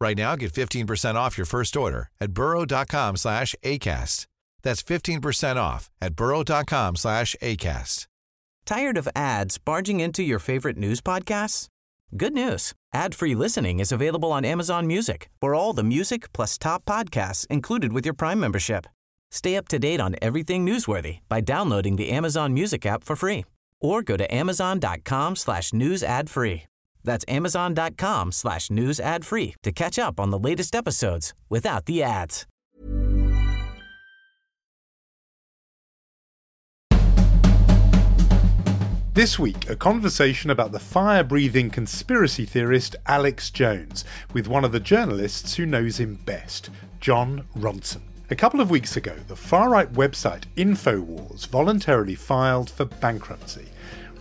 [0.00, 4.26] Right now, get 15% off your first order at burrow.com slash ACAST.
[4.62, 8.06] That's 15% off at burrow.com slash ACAST.
[8.66, 11.66] Tired of ads barging into your favorite news podcasts?
[12.16, 12.72] Good news.
[12.92, 17.92] Ad-free listening is available on Amazon Music for all the music plus top podcasts included
[17.92, 18.86] with your Prime membership.
[19.30, 23.44] Stay up to date on everything newsworthy by downloading the Amazon Music app for free
[23.80, 26.69] or go to amazon.com slash news ad free.
[27.04, 32.02] That's amazon.com slash news ad free to catch up on the latest episodes without the
[32.02, 32.46] ads.
[39.12, 44.70] This week, a conversation about the fire breathing conspiracy theorist Alex Jones with one of
[44.70, 48.02] the journalists who knows him best, Jon Ronson.
[48.30, 53.66] A couple of weeks ago, the far right website InfoWars voluntarily filed for bankruptcy.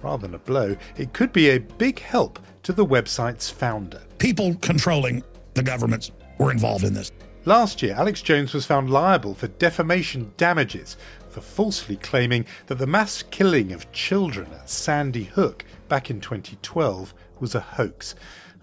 [0.01, 4.01] Rather than a blow, it could be a big help to the website's founder.
[4.17, 7.11] People controlling the governments were involved in this.
[7.45, 10.97] Last year, Alex Jones was found liable for defamation damages
[11.29, 17.13] for falsely claiming that the mass killing of children at Sandy Hook back in 2012
[17.39, 18.15] was a hoax.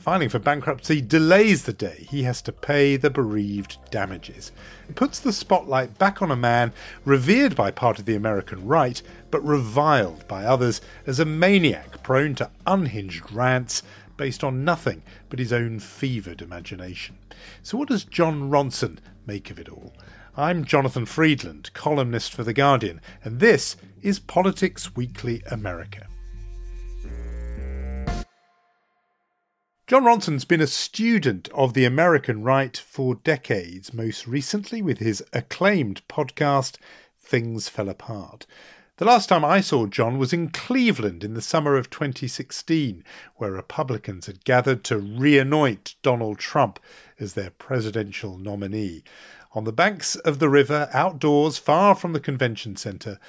[0.06, 4.52] Filing for bankruptcy delays the day he has to pay the bereaved damages.
[4.88, 6.72] It puts the spotlight back on a man
[7.04, 12.36] revered by part of the American right, but reviled by others as a maniac prone
[12.36, 13.82] to unhinged rants
[14.16, 17.18] based on nothing but his own fevered imagination.
[17.64, 19.92] So, what does Jon Ronson make of it all?
[20.36, 26.05] I'm Jonathan Freedland, columnist for The Guardian, and this is Politics Weekly America.
[29.86, 35.22] Jon Ronson's been a student of the American right for decades, most recently with his
[35.32, 36.74] acclaimed podcast,
[37.20, 38.46] Things Fell Apart.
[38.96, 43.04] The last time I saw Jon was in Cleveland in the summer of 2016,
[43.36, 46.80] where Republicans had gathered to reanoint Donald Trump
[47.20, 49.04] as their presidential nominee.
[49.52, 53.20] On the banks of the river, outdoors, far from the convention centre,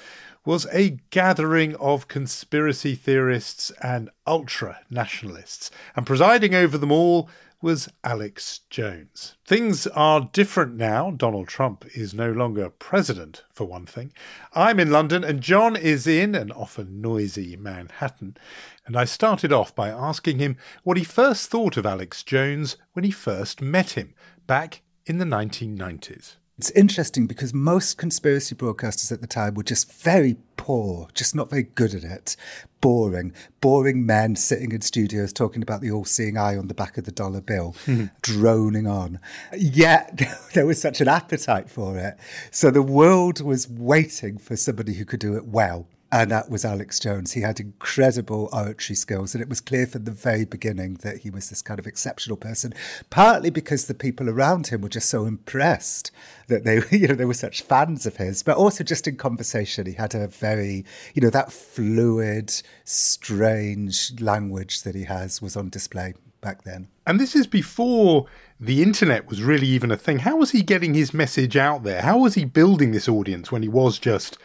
[0.48, 7.28] was a gathering of conspiracy theorists and ultra nationalists, and presiding over them all
[7.60, 9.36] was Alex Jones.
[9.44, 11.10] Things are different now.
[11.10, 14.10] Donald Trump is no longer president, for one thing.
[14.54, 18.38] I'm in London, and Jon is in an often noisy Manhattan.
[18.86, 23.04] And I started off by asking him what he first thought of Alex Jones when
[23.04, 24.14] he first met him
[24.46, 26.36] back in the 1990s.
[26.58, 31.50] It's interesting because most conspiracy broadcasters at the time were just very poor, just not
[31.50, 32.36] very good at it.
[32.80, 36.98] Boring, boring men sitting in studios talking about the all seeing eye on the back
[36.98, 38.06] of the dollar bill, mm-hmm.
[38.22, 39.20] droning on.
[39.56, 40.20] Yet
[40.54, 42.16] there was such an appetite for it.
[42.50, 46.64] So the world was waiting for somebody who could do it well and that was
[46.64, 47.32] Alex Jones.
[47.32, 51.30] He had incredible oratory skills, and it was clear from the very beginning that he
[51.30, 52.72] was this kind of exceptional person.
[53.10, 56.10] Partly because the people around him were just so impressed
[56.46, 59.86] that they, you know, they were such fans of his, but also just in conversation,
[59.86, 65.68] he had a very, you know, that fluid, strange language that he has was on
[65.68, 66.88] display back then.
[67.06, 68.26] And this is before
[68.60, 70.20] the internet was really even a thing.
[70.20, 72.02] How was he getting his message out there?
[72.02, 74.38] How was he building this audience when he was just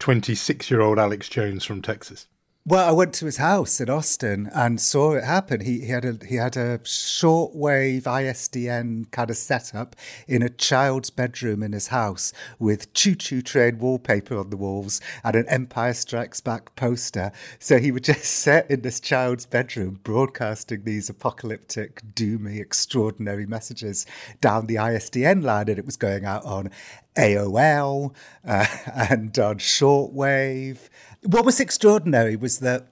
[0.00, 2.26] 26 year old Alex Jones from Texas?
[2.70, 5.62] Well, I went to his house in Austin and saw it happen.
[5.62, 9.96] He, he had a he had a shortwave ISDN kind of setup
[10.28, 15.34] in a child's bedroom in his house with choo-choo train wallpaper on the walls and
[15.34, 17.32] an Empire Strikes Back poster.
[17.58, 24.06] So he would just sit in this child's bedroom broadcasting these apocalyptic, doomy, extraordinary messages
[24.40, 26.70] down the ISDN line, and it was going out on
[27.16, 28.14] AOL
[28.46, 28.66] uh,
[29.10, 30.88] and on shortwave
[31.22, 32.86] what was extraordinary was that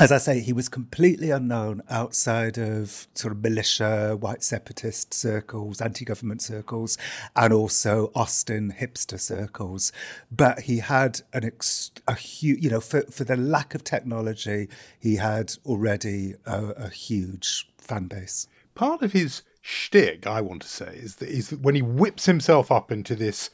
[0.00, 5.80] as I say, he was completely unknown outside of sort of militia, white separatist circles,
[5.80, 6.96] anti government circles,
[7.34, 9.90] and also Austin hipster circles.
[10.30, 14.68] But he had an ex- a huge, you know, for, for the lack of technology,
[15.00, 18.46] he had already a, a huge fan base.
[18.76, 22.26] Part of his shtick, I want to say, is that, is that when he whips
[22.26, 23.50] himself up into this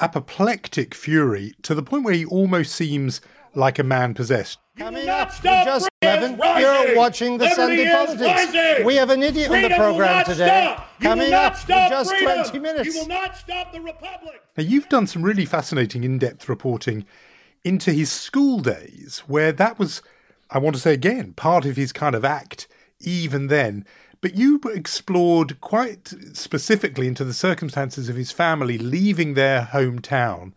[0.00, 3.20] apoplectic fury to the point where he almost seems
[3.54, 4.58] like a man possessed.
[4.76, 8.20] Coming up, just Levin, you're watching the Sunday politics.
[8.20, 8.84] Rising.
[8.84, 10.72] We have an idiot Freedom on the will program not today.
[10.74, 10.88] Stop.
[10.98, 12.34] You Coming will not up stop in just freedom.
[12.34, 12.94] 20 minutes.
[12.94, 14.42] You will not stop the republic.
[14.56, 17.06] Now, you've done some really fascinating in depth reporting
[17.64, 20.02] into his school days, where that was,
[20.50, 22.68] I want to say again, part of his kind of act
[23.00, 23.86] even then.
[24.20, 30.52] But you explored quite specifically into the circumstances of his family leaving their hometown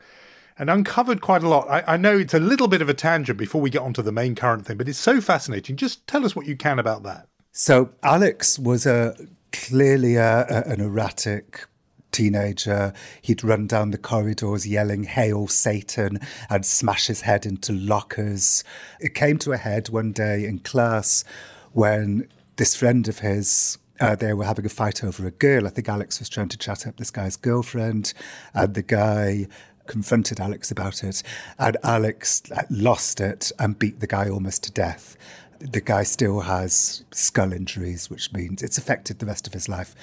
[0.57, 1.67] and uncovered quite a lot.
[1.69, 4.11] I, I know it's a little bit of a tangent before we get onto the
[4.11, 5.77] main current thing, but it's so fascinating.
[5.77, 7.27] Just tell us what you can about that.
[7.51, 9.15] So Alex was a
[9.51, 11.65] clearly a, a, an erratic
[12.11, 12.94] teenager.
[13.21, 16.19] He'd run down the corridors yelling, Hail Satan,
[16.50, 18.63] and smash his head into lockers.
[19.00, 21.23] It came to a head one day in class
[21.71, 22.27] when
[22.59, 23.79] this friend of his.
[24.01, 25.65] Uh, they were having a fight over a girl.
[25.65, 28.13] I think Alex was trying to chat up this guy's girlfriend,
[28.53, 29.47] and the guy
[29.88, 31.23] confronted Alex about it,
[31.57, 35.17] and Alex lost it and beat the guy almost to death.
[35.59, 39.95] The guy still has skull injuries, which means it's affected the rest of his life.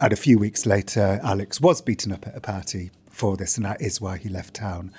[0.00, 3.66] And a few weeks later, Alex was beaten up at a party for this, and
[3.66, 4.92] that is why he left town.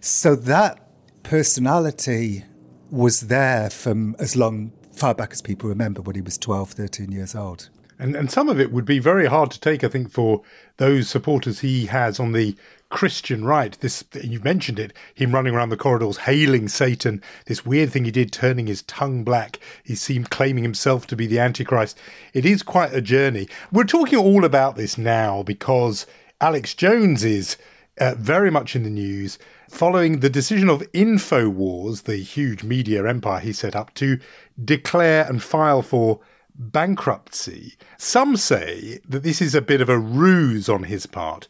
[0.00, 0.80] So that
[1.22, 2.44] personality
[2.90, 7.12] was there from as long far back as people remember when he was 12, 13
[7.12, 7.68] years old.
[7.98, 10.42] And, and some of it would be very hard to take, I think, for
[10.76, 12.54] those supporters he has on the
[12.90, 13.76] Christian right.
[13.80, 17.22] This you mentioned it, him running around the corridors hailing Satan.
[17.46, 19.58] This weird thing he did, turning his tongue black.
[19.82, 21.98] He seemed claiming himself to be the Antichrist.
[22.34, 23.48] It is quite a journey.
[23.72, 26.06] We're talking all about this now because
[26.40, 27.56] Alex Jones is
[27.98, 33.40] uh, very much in the news following the decision of Infowars, the huge media empire
[33.40, 34.18] he set up, to
[34.62, 36.20] declare and file for
[36.54, 37.74] bankruptcy.
[37.98, 41.48] Some say that this is a bit of a ruse on his part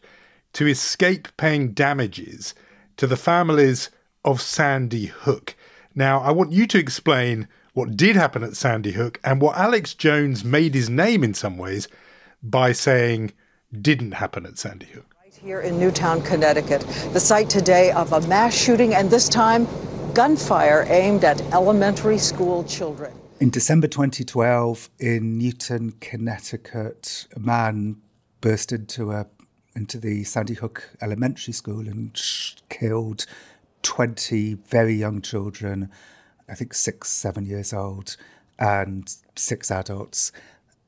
[0.53, 2.53] to escape paying damages
[2.97, 3.89] to the families
[4.25, 5.55] of Sandy Hook.
[5.95, 9.93] Now, I want you to explain what did happen at Sandy Hook and what Alex
[9.93, 11.87] Jones made his name in some ways
[12.41, 13.33] by saying
[13.71, 15.13] didn't happen at Sandy Hook.
[15.43, 16.81] Here in Newtown, Connecticut,
[17.13, 19.67] the site today of a mass shooting, and this time
[20.15, 23.13] gunfire aimed at elementary school children.
[23.39, 27.97] In December 2012, in Newtown, Connecticut, a man
[28.41, 29.27] burst into a
[29.75, 33.27] into the Sandy Hook Elementary School and sh- killed
[33.83, 35.91] 20 very young children,
[36.49, 38.17] I think six, seven years old,
[38.57, 40.31] and six adults.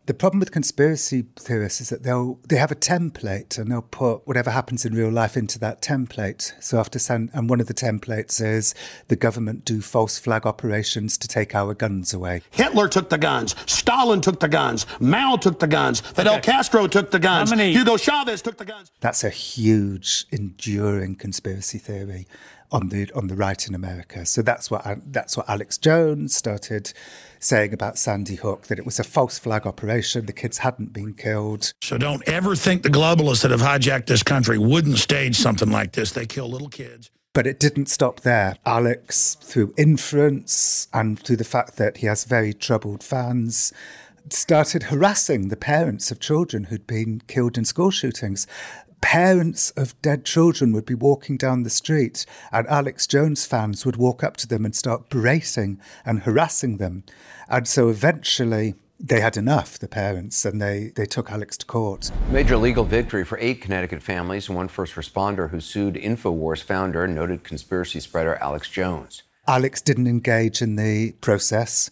[0.10, 4.28] The problem with conspiracy theorists is that they'll they have a template and they'll put
[4.28, 6.52] whatever happens in real life into that template.
[6.60, 8.74] So after San, and one of the templates is
[9.08, 12.42] the government do false flag operations to take our guns away.
[12.50, 13.56] Hitler took the guns.
[13.68, 14.88] Stalin took the guns.
[15.00, 16.00] Mao took the guns.
[16.00, 17.52] Fidel Castro took the guns.
[17.52, 18.92] many- Hugo Chavez took the guns.
[19.02, 22.26] That's a huge, enduring conspiracy theory
[22.72, 24.26] on the on the right in America.
[24.26, 26.94] So that's what that's what Alex Jones started
[27.40, 30.26] saying about Sandy Hook that it was a false flag operation.
[30.26, 31.74] The kids hadn't been killed.
[31.82, 35.94] So don't ever think the globalists that have hijacked this country wouldn't stage something like
[35.94, 36.12] this.
[36.12, 37.10] They kill little kids.
[37.34, 38.56] But it didn't stop there.
[38.66, 43.72] Alex, through inference and through the fact that he has very troubled fans,
[44.30, 48.48] started harassing the parents of children who'd been killed in school shootings.
[49.02, 53.96] Parents of dead children would be walking down the street, and Alex Jones fans would
[53.96, 57.04] walk up to them and start berating and harassing them.
[57.48, 62.12] And so eventually, they had enough, the parents, and they, they took Alex to court.
[62.30, 67.08] Major legal victory for eight Connecticut families and one first responder who sued InfoWars founder,
[67.08, 69.24] noted conspiracy spreader Alex Jones.
[69.48, 71.90] Alex didn't engage in the process,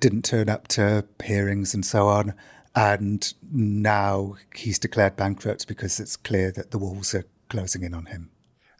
[0.00, 2.34] didn't turn up to hearings and so on.
[2.76, 8.06] And now he's declared bankrupt because it's clear that the walls are closing in on
[8.06, 8.30] him.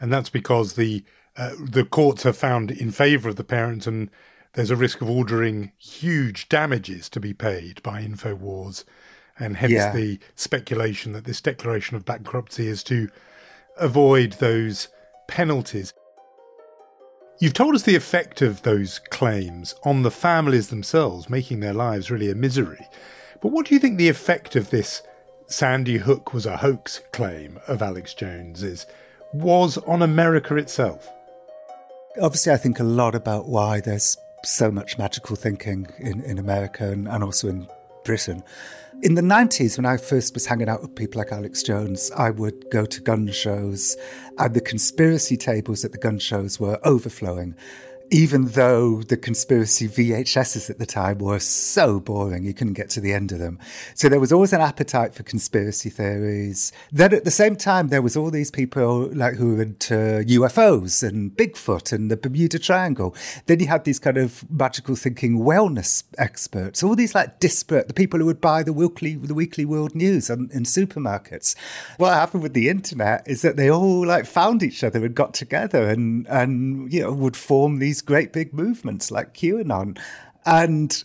[0.00, 1.04] And that's because the
[1.36, 4.08] uh, the courts have found in favour of the parents, and
[4.52, 8.84] there's a risk of ordering huge damages to be paid by Infowars,
[9.38, 9.92] and hence Yeah.
[9.92, 13.08] the speculation that this declaration of bankruptcy is to
[13.78, 14.88] avoid those
[15.26, 15.92] penalties.
[17.40, 22.10] You've told us the effect of those claims on the families themselves, making their lives
[22.10, 22.86] really a misery.
[23.44, 25.02] But what do you think the effect of this
[25.48, 28.86] Sandy Hook was a hoax claim of Alex Jones's
[29.34, 31.06] was on America itself?
[32.22, 36.90] Obviously, I think a lot about why there's so much magical thinking in, in America
[36.90, 37.68] and, and also in
[38.02, 38.42] Britain.
[39.02, 42.30] In the 90s, when I first was hanging out with people like Alex Jones, I
[42.30, 43.94] would go to gun shows,
[44.38, 47.56] and the conspiracy tables at the gun shows were overflowing.
[48.10, 53.00] Even though the conspiracy VHSs at the time were so boring, you couldn't get to
[53.00, 53.58] the end of them.
[53.94, 56.70] So there was always an appetite for conspiracy theories.
[56.92, 61.06] Then at the same time, there was all these people like who were into UFOs
[61.06, 63.16] and Bigfoot and the Bermuda Triangle.
[63.46, 67.94] Then you had these kind of magical thinking wellness experts, all these like disparate, the
[67.94, 71.56] people who would buy the weekly, the weekly world news on, in supermarkets.
[71.96, 75.34] What happened with the internet is that they all like found each other and got
[75.34, 79.98] together and, and, you know, would form these great big movements like QAnon.
[80.46, 81.04] And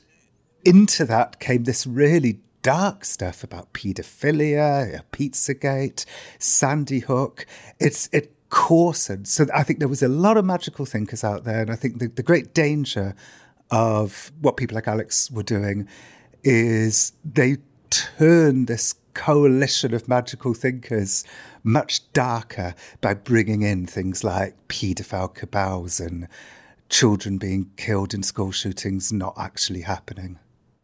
[0.65, 6.05] into that came this really dark stuff about paedophilia, Pizzagate,
[6.37, 7.45] Sandy Hook.
[7.79, 9.27] It's it coarsened.
[9.27, 11.99] So I think there was a lot of magical thinkers out there, and I think
[11.99, 13.15] the, the great danger
[13.71, 15.87] of what people like Alex were doing
[16.43, 17.57] is they
[17.89, 21.23] turned this coalition of magical thinkers
[21.63, 26.27] much darker by bringing in things like paedophile cabals and
[26.89, 30.39] children being killed in school shootings not actually happening.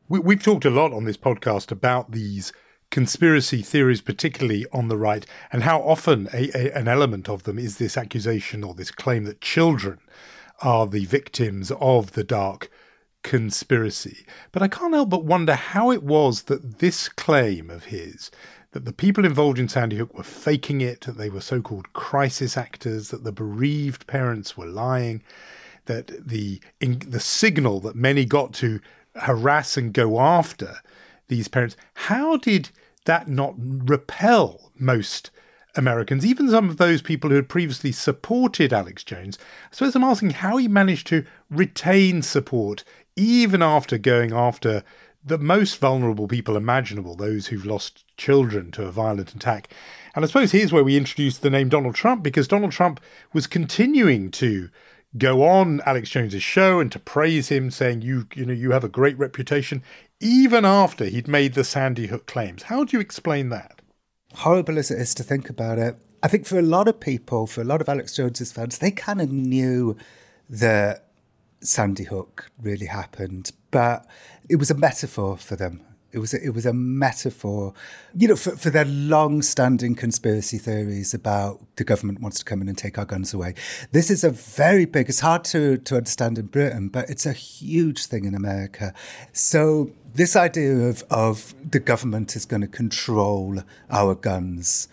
[0.08, 2.54] We, have talked a lot on this podcast about these
[2.92, 7.58] conspiracy theories, particularly on the right, and how often a, a, an element of them
[7.58, 10.00] is this accusation or this claim that children
[10.62, 12.70] are the victims of the dark
[13.24, 14.26] conspiracy.
[14.52, 18.30] But I can't help but wonder how it was that this claim of his
[18.72, 21.94] that the people involved in Sandy Hook were faking it, that they were so called
[21.94, 25.24] crisis actors, that the bereaved parents were lying,
[25.86, 28.80] that the in, the signal that many got to
[29.16, 30.78] harass and go after
[31.28, 32.70] these parents, how did
[33.06, 35.32] that not repel most
[35.76, 39.38] Americans, even some of those people who had previously supported Alex Jones?
[39.72, 42.84] I suppose I'm asking how he managed to retain support
[43.16, 44.84] even after going after
[45.24, 49.70] the most vulnerable people imaginable, those who've lost children to a violent attack.
[50.14, 53.00] And I suppose here's where we introduce the name Donald Trump, because Donald Trump
[53.34, 54.70] was continuing to
[55.18, 58.84] go on Alex Jones's show and to praise him, saying you you know you have
[58.84, 59.84] a great reputation,
[60.20, 62.64] even after he'd made the Sandy Hook claims.
[62.64, 63.82] How do you explain that?
[64.34, 67.46] Horrible as it is to think about it, I think for a lot of people,
[67.46, 69.96] for a lot of Alex Jones's fans, they kind of knew
[70.50, 71.10] that
[71.62, 74.08] Sandy Hook really happened, but
[74.50, 75.82] it was a metaphor for them.
[76.16, 77.74] It was a, it was a metaphor,
[78.16, 82.70] you know, for, for their long-standing conspiracy theories about the government wants to come in
[82.70, 83.54] and take our guns away.
[83.92, 85.10] This is a very big.
[85.10, 88.94] It's hard to to understand in Britain, but it's a huge thing in America.
[89.34, 94.88] So this idea of of the government is going to control our guns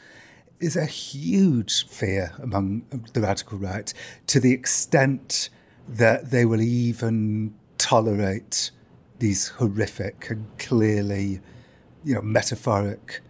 [0.58, 3.94] is a huge fear among the radical right
[4.26, 5.50] to the extent
[5.88, 8.72] that they will even tolerate
[9.22, 11.40] these horrific and clearly,
[12.04, 13.20] you know, metaphoric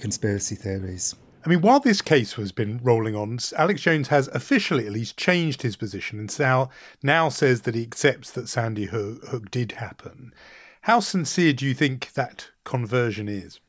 [0.00, 1.14] conspiracy theories.
[1.44, 5.16] I mean, while this case has been rolling on, Alex Jones has officially at least
[5.16, 10.34] changed his position and now, now says that he accepts that Sandy Hook did happen.
[10.82, 13.60] How sincere do you think that conversion is?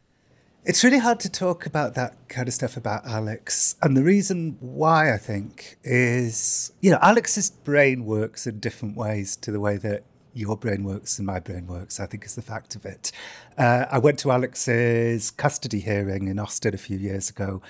[0.65, 3.75] It's really hard to talk about that kind of stuff about Alex.
[3.83, 9.35] And the reason why I think is, you know, Alex's brain works in different ways
[9.37, 10.03] to the way that
[10.37, 13.11] your brain works and my brain works, I think is the fact of it.
[13.57, 17.61] Uh, I went to Alex's custody hearing in Austin a few years ago,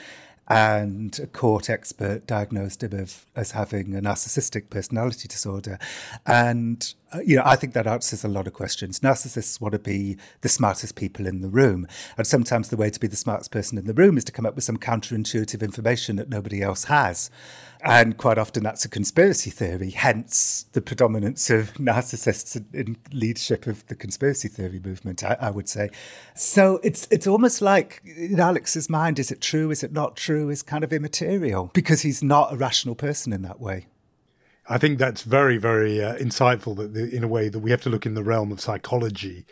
[0.49, 5.77] and a court expert diagnosed him of, as having a narcissistic personality disorder.
[6.25, 8.99] And, uh, you know, I think that answers a lot of questions.
[8.99, 11.87] Narcissists want to be the smartest people in the room.
[12.17, 14.45] And sometimes the way to be the smartest person in the room is to come
[14.45, 17.29] up with some counterintuitive information that nobody else has.
[17.81, 23.85] And quite often that's a conspiracy theory, hence the predominance of narcissists in leadership of
[23.87, 25.91] the conspiracy theory movement, I, I, would say.
[26.35, 30.49] So it's it's almost like in Alex's mind, is it true, is it not true,
[30.49, 33.85] is kind of immaterial because he's not a rational person in that way.
[34.69, 37.81] I think that's very, very uh, insightful that the, in a way that we have
[37.83, 39.45] to look in the realm of psychology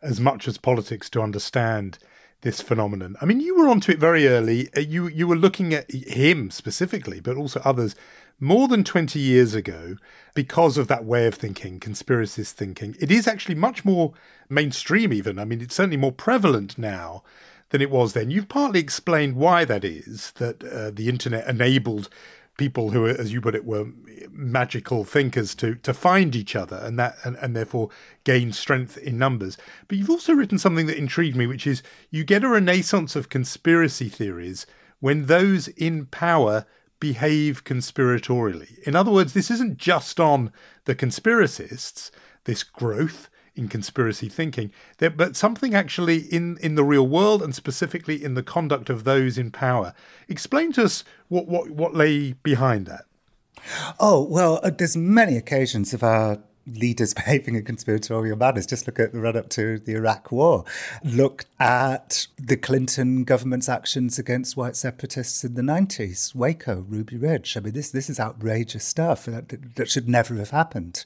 [0.00, 1.98] as much as politics to understand
[2.40, 3.16] this phenomenon.
[3.20, 4.68] I mean, you were onto it very early.
[4.76, 7.94] Uh, you you were looking at him specifically, but also others
[8.40, 9.96] more than 20 years ago
[10.34, 12.96] because of that way of thinking, conspiracist thinking.
[12.98, 14.12] It is actually much more
[14.48, 15.38] mainstream even.
[15.38, 17.22] I mean, it's certainly more prevalent now
[17.68, 18.30] than it was then.
[18.30, 22.08] You've partly explained why that is, that uh, the internet enabled
[22.56, 23.86] people who, as you put it, were
[24.30, 27.90] magical thinkers to to find each other and that and, and therefore
[28.24, 29.56] gain strength in numbers.
[29.88, 33.28] But you've also written something that intrigued me, which is you get a renaissance of
[33.28, 34.66] conspiracy theories
[35.00, 36.66] when those in power
[37.00, 38.78] behave conspiratorially.
[38.86, 40.52] In other words, this isn't just on
[40.84, 42.12] the conspiracists,
[42.44, 48.22] this growth in conspiracy thinking, but something actually in, in the real world and specifically
[48.22, 49.94] in the conduct of those in power.
[50.28, 53.04] Explain to us what, what, what lay behind that.
[54.00, 58.66] Oh, well, uh, there's many occasions of our leaders behaving in conspiratorial manners.
[58.66, 60.64] Just look at the run up to the Iraq War.
[61.04, 67.56] Look at the Clinton government's actions against white separatists in the 90s, Waco, Ruby Ridge.
[67.56, 71.04] I mean, this, this is outrageous stuff that, that should never have happened.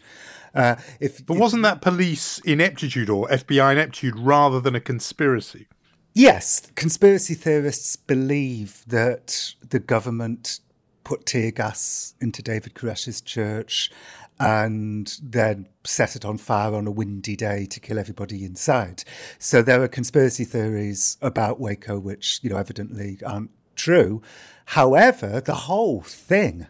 [0.56, 5.68] Uh, if, but wasn't that police ineptitude or FBI ineptitude rather than a conspiracy?
[6.14, 10.60] Yes, conspiracy theorists believe that the government
[11.04, 13.90] put tear gas into David Koresh's church
[14.38, 19.04] and then set it on fire on a windy day to kill everybody inside.
[19.38, 24.22] So there are conspiracy theories about Waco which, you know, evidently aren't true.
[24.66, 26.66] However, the whole thing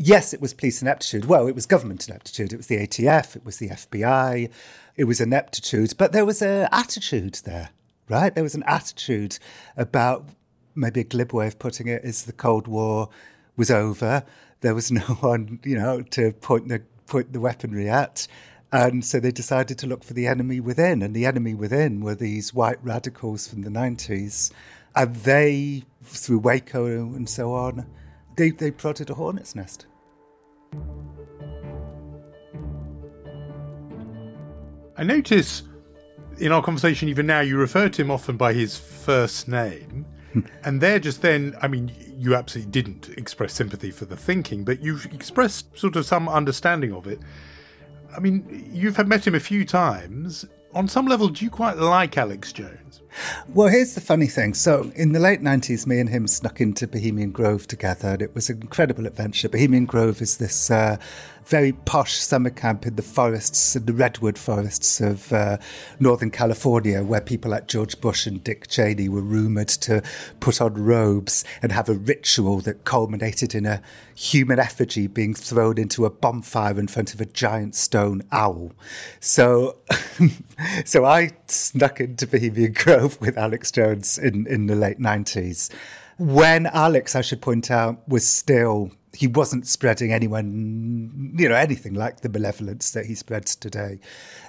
[0.00, 1.26] yes, it was police ineptitude.
[1.26, 2.52] Well, it was government ineptitude.
[2.52, 4.50] It was the ATF, it was the FBI,
[4.96, 7.70] it was ineptitude, but there was an attitude there
[8.10, 8.34] right?
[8.34, 9.38] There was an attitude
[9.76, 10.26] about
[10.74, 13.08] maybe a glib way of putting it is the Cold War
[13.56, 14.24] was over.
[14.60, 18.26] There was no one, you know, to point the point the weaponry at.
[18.72, 21.02] And so they decided to look for the enemy within.
[21.02, 24.52] And the enemy within were these white radicals from the 90s.
[24.94, 27.86] And they, through Waco and so on,
[28.36, 29.86] they, they prodded a hornet's nest.
[34.96, 35.62] I notice
[36.38, 40.06] in our conversation, even now, you refer to him often by his first name.
[40.64, 44.82] and there, just then, I mean, you absolutely didn't express sympathy for the thinking, but
[44.82, 47.20] you've expressed sort of some understanding of it.
[48.14, 50.46] I mean, you've met him a few times.
[50.72, 53.02] On some level, do you quite like Alex Jones?
[53.48, 54.54] Well, here's the funny thing.
[54.54, 58.36] So, in the late 90s, me and him snuck into Bohemian Grove together, and it
[58.36, 59.48] was an incredible adventure.
[59.48, 60.96] Bohemian Grove is this uh,
[61.50, 65.58] very posh summer camp in the forests, in the redwood forests of uh,
[65.98, 70.00] Northern California, where people like George Bush and Dick Cheney were rumoured to
[70.38, 73.82] put on robes and have a ritual that culminated in a
[74.14, 78.70] human effigy being thrown into a bonfire in front of a giant stone owl.
[79.18, 79.78] So,
[80.84, 85.68] so I snuck into Bohemian Grove with Alex Jones in, in the late 90s.
[86.16, 91.94] When Alex, I should point out, was still he wasn't spreading anyone, you know, anything
[91.94, 93.98] like the malevolence that he spreads today.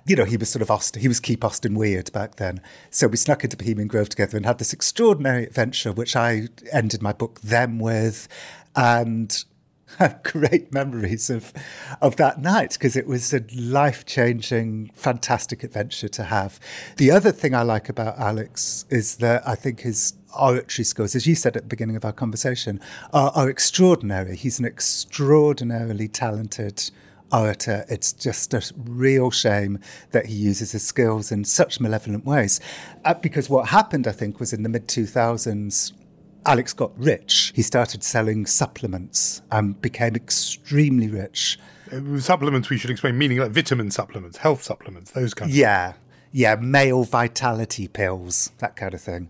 [0.06, 2.62] You know, he was sort of Austin, he was keep Austin weird back then.
[2.89, 7.01] So we snuck into Bohemian Grove together and had this extraordinary adventure, which I ended
[7.01, 8.27] my book Them with.
[8.75, 9.44] And
[10.00, 11.54] have great memories of
[12.01, 16.60] of that night because it was a life changing, fantastic adventure to have.
[16.97, 21.27] The other thing I like about Alex is that I think his oratory skills, as
[21.27, 22.80] you said at the beginning of our conversation,
[23.13, 24.36] are, are extraordinary.
[24.36, 26.89] He's an extraordinarily talented
[27.32, 27.86] orator.
[27.89, 29.80] It's just a real shame
[30.12, 32.60] that he uses his skills in such malevolent ways.
[33.06, 35.93] Uh, because what happened, I think, was in the mid 2000s,
[36.45, 37.51] Alex got rich.
[37.56, 41.60] He started selling supplements and became extremely rich.
[41.91, 45.56] Uh, supplements, we should explain, meaning like vitamin supplements, health supplements, those kinds.
[45.56, 45.93] Yeah,
[46.32, 49.30] yeah, male vitality pills, that kind of thing.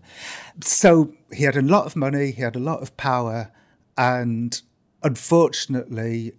[0.62, 3.50] So he had a lot of money, he had a lot of power,
[3.98, 4.60] and
[5.02, 6.32] unfortunately,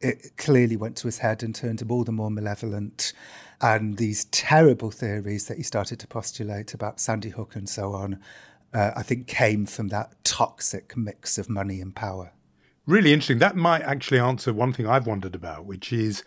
[0.00, 3.12] it clearly went to his head and turned him all the more malevolent.
[3.60, 8.20] And these terrible theories that he started to postulate about Sandy Hook and so on,
[8.74, 12.32] uh, I think came from that toxic mix of money and power.
[12.86, 13.38] Really interesting.
[13.38, 16.22] That might actually answer one thing I've wondered about, which is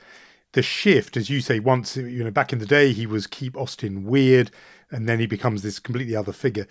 [0.53, 3.55] the shift, as you say, once you know back in the day he was keep
[3.55, 4.49] Austin weird,
[4.89, 6.67] and then he becomes this completely other figure.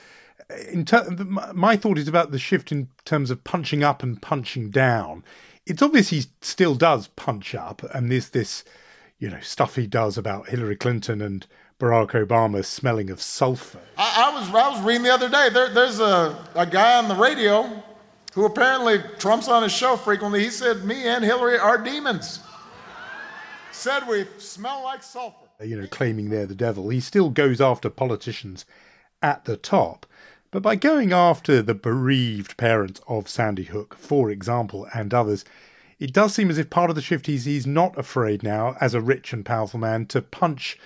[0.69, 4.71] In ter- my thought is about the shift in terms of punching up and punching
[4.71, 5.25] down.
[5.67, 8.65] It's obvious he still does punch up, and there's this,
[9.19, 11.47] you know, stuff he does about Hillary Clinton and
[11.79, 13.81] Barack Obama smelling of sulfur.
[13.99, 15.51] I, I was I was reading the other day.
[15.51, 17.83] There, there's a, a guy on the radio
[18.35, 20.43] who apparently Trump's on his show frequently.
[20.43, 22.41] He said, "Me and Hillary are demons."
[23.73, 25.47] said we smell like sulfur.
[25.63, 26.89] You know, claiming they're the devil.
[26.89, 28.65] He still goes after politicians
[29.23, 30.07] at the top.
[30.51, 35.45] But by going after the bereaved parents of Sandy Hook, for example, and others,
[35.99, 38.95] it does seem as if part of the shift is he's not afraid now, as
[38.95, 40.79] a rich and powerful man, to punch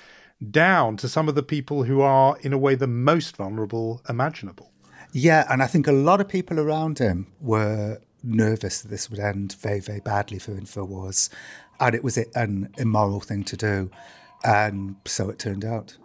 [0.48, 4.70] down to some of the people who are, in a way, the most vulnerable imaginable.
[5.12, 9.18] Yeah, and I think a lot of people around him were nervous that this would
[9.18, 11.30] end very, very badly for InfoWars
[11.80, 13.90] and it was an immoral thing to do.
[14.44, 15.96] And so it turned out.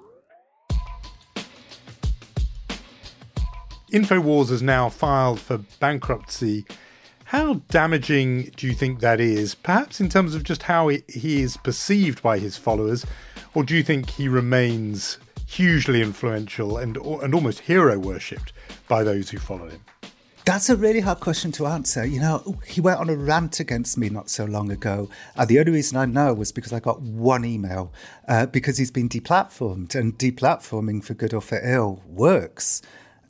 [3.91, 6.65] InfoWars has now filed for bankruptcy.
[7.26, 9.56] How damaging do you think that is?
[9.56, 13.06] Perhaps in terms of just how he is perceived by his followers,
[13.55, 18.53] or do you think he remains hugely influential and and almost hero worshipped
[18.87, 19.81] by those who follow him?
[20.45, 22.05] That's a really hard question to answer.
[22.05, 25.09] You know, he went on a rant against me not so long ago.
[25.35, 27.91] And the only reason I know was because I got one email,
[28.27, 32.83] uh, because he's been deplatformed, and deplatforming for good or for ill works.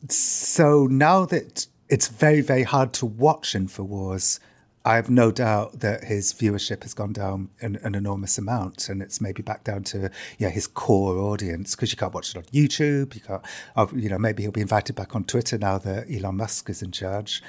[0.10, 4.40] So now that it's very, very hard to watch InfoWars,
[4.86, 9.02] I have no doubt that his viewership has gone down an, an enormous amount, and
[9.02, 12.44] it's maybe back down to yeah his core audience because you can't watch it on
[12.44, 13.16] YouTube.
[13.16, 13.42] You can't,
[13.76, 16.84] oh, you know, maybe he'll be invited back on Twitter now that Elon Musk is
[16.84, 17.42] in charge.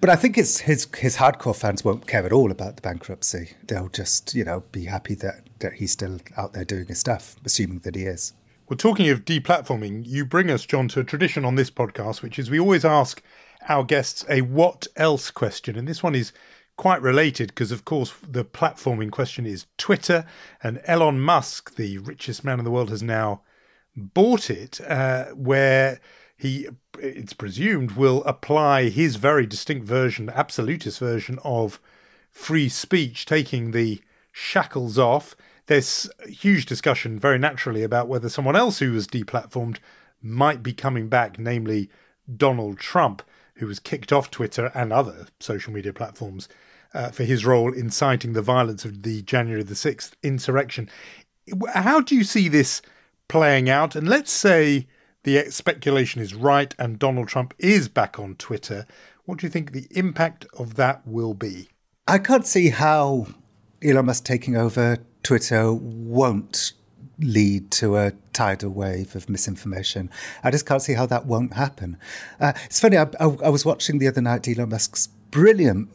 [0.00, 3.52] But I think it's his his hardcore fans won't care at all about the bankruptcy.
[3.62, 7.36] They'll just you know be happy that that he's still out there doing his stuff,
[7.44, 8.32] assuming that he is.
[8.68, 12.38] Well, talking of deplatforming, you bring us, Jon, to a tradition on this podcast, which
[12.38, 13.22] is we always ask
[13.68, 15.76] our guests a what else question.
[15.76, 16.32] And this one is
[16.80, 20.24] quite related because, of course, the platform in question is Twitter,
[20.62, 23.42] and Elon Musk, the richest man in the world, has now
[23.94, 26.00] bought it, uh, where
[26.38, 31.78] he, it's presumed, will apply his very distinct version, absolutist version of
[32.30, 34.00] free speech, taking the
[34.32, 35.36] shackles off.
[35.66, 39.80] There's huge discussion, very naturally, about whether someone else who was deplatformed
[40.22, 41.90] might be coming back, namely
[42.34, 43.20] Donald Trump,
[43.56, 46.48] who was kicked off Twitter and other social media platforms
[46.94, 50.88] uh, for his role in inciting the violence of the January the 6th insurrection.
[51.74, 52.82] How do you see this
[53.28, 53.96] playing out?
[53.96, 54.86] And let's say
[55.24, 58.86] the speculation is right and Donald Trump is back on Twitter.
[59.24, 61.68] What do you think the impact of that will be?
[62.08, 63.26] I can't see how
[63.82, 66.72] Elon Musk taking over Twitter won't
[67.18, 70.10] lead to a tidal wave of misinformation.
[70.42, 71.98] I just can't see how that won't happen.
[72.40, 75.90] Uh, it's funny, I, I, I, was watching the other night Elon Musk's brilliant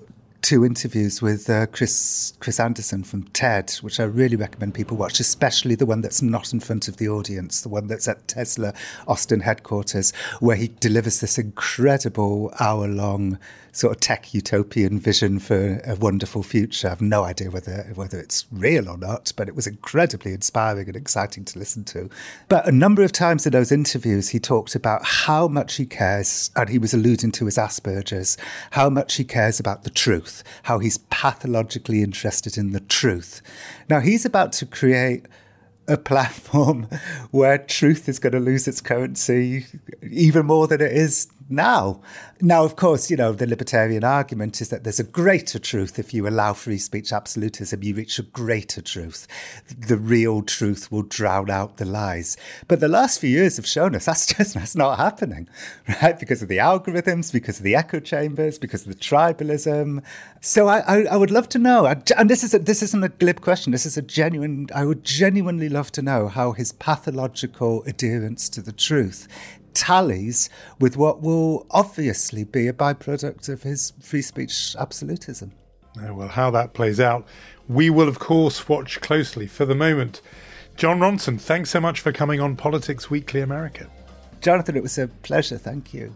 [0.46, 5.20] two interviews with uh, Chris Chris Anderson from TED, which I really recommend people watch,
[5.20, 8.72] especially the one that's not in front of the audience, the one that's at Tesla
[9.08, 13.40] Austin headquarters, where he delivers this incredible hour long
[13.76, 16.88] sort of tech utopian vision for a wonderful future.
[16.88, 20.88] I have no idea whether whether it's real or not, but it was incredibly inspiring
[20.88, 22.10] and exciting to listen to.
[22.48, 26.52] But a number of times in those interviews, he talked about how much he cares,
[26.56, 28.38] and he was alluding to his Asperger's,
[28.72, 33.42] how much he cares about the truth, how he's pathologically interested in the truth.
[33.90, 35.26] Now he's about to create
[35.88, 36.88] a platform
[37.32, 39.66] where truth is going to lose its currency
[40.02, 42.02] even more than it is now.
[42.42, 45.98] Now, of course, you know, the libertarian argument is that there's a greater truth.
[45.98, 49.28] If you allow free speech absolutism, you reach a greater truth.
[49.78, 52.36] The real truth will drown out the lies.
[52.68, 55.48] But the last few years have shown us that's just that's not happening,
[56.02, 56.20] right?
[56.20, 60.04] Because of the algorithms, because of the echo chambers, because of the tribalism.
[60.42, 63.10] So I, I, I would love to know, and this is a, this isn't a
[63.10, 63.72] glib question.
[63.72, 64.68] This is a genuine.
[64.74, 69.28] I would genuinely love to know how his pathological adherence to the truth
[69.76, 75.52] tallies with what will obviously be a byproduct of his free speech absolutism.
[75.96, 77.28] well, how that plays out,
[77.68, 79.48] we will, of course, watch closely.
[79.48, 80.22] For the moment,
[80.76, 83.88] Jon Ronson, thanks so much for coming on Politics Weekly America.
[84.42, 85.58] Jonathan, it was a pleasure.
[85.58, 86.16] Thank you.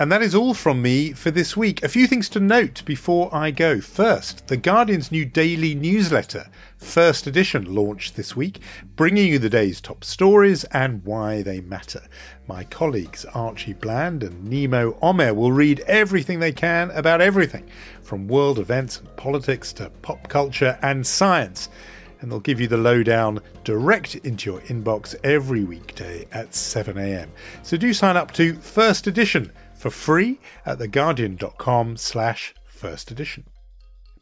[0.00, 1.82] And that is all from me for this week.
[1.82, 3.80] A few things to note before I go.
[3.80, 8.60] First, The Guardian's new daily newsletter, first edition, launched this week,
[8.94, 12.02] bringing you the day's top stories and why they matter.
[12.46, 17.68] My colleagues Archie Bland and Nimo Omer will read everything they can about everything,
[18.00, 21.68] from world events and politics to pop culture and science
[22.20, 27.28] and they'll give you the lowdown direct into your inbox every weekday at 7am.
[27.62, 33.44] So do sign up to First Edition for free at theguardian.com slash first edition.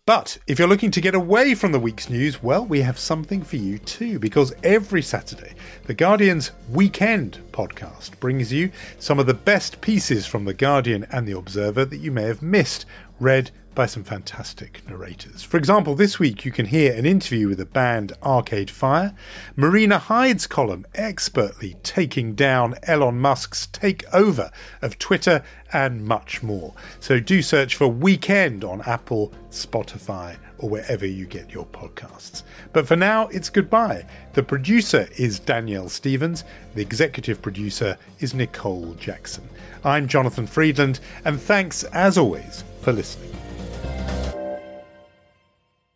[0.06, 3.42] But if you're looking to get away from the week's news, well, we have something
[3.42, 5.54] for you too, because every Saturday,
[5.86, 11.26] The Guardian's Weekend podcast brings you some of the best pieces from The Guardian and
[11.26, 12.86] The Observer that you may have missed,
[13.18, 15.42] read by some fantastic narrators.
[15.42, 19.14] For example, this week you can hear an interview with the band Arcade Fire,
[19.54, 24.50] Marina Hyde's column expertly taking down Elon Musk's takeover
[24.82, 26.74] of Twitter, and much more.
[27.00, 32.44] So do search for Weekend on Apple, Spotify, or wherever you get your podcasts.
[32.72, 34.06] But for now, it's goodbye.
[34.32, 39.46] The producer is Danielle Stevens, the executive producer is Nicole Jackson.
[39.84, 43.45] I'm Jonathan Freedland, and thanks as always for listening.